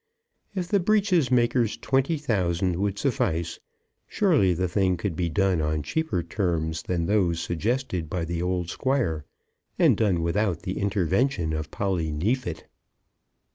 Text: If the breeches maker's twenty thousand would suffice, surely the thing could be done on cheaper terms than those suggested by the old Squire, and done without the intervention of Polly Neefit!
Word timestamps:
If 0.55 0.67
the 0.67 0.79
breeches 0.79 1.29
maker's 1.29 1.77
twenty 1.77 2.17
thousand 2.17 2.77
would 2.77 2.97
suffice, 2.97 3.59
surely 4.07 4.51
the 4.55 4.67
thing 4.67 4.97
could 4.97 5.15
be 5.15 5.29
done 5.29 5.61
on 5.61 5.83
cheaper 5.83 6.23
terms 6.23 6.81
than 6.81 7.05
those 7.05 7.39
suggested 7.39 8.09
by 8.09 8.25
the 8.25 8.41
old 8.41 8.71
Squire, 8.71 9.25
and 9.77 9.95
done 9.95 10.23
without 10.23 10.63
the 10.63 10.79
intervention 10.79 11.53
of 11.53 11.69
Polly 11.69 12.11
Neefit! 12.11 12.63